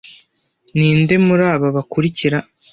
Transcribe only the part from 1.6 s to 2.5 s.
bakurikira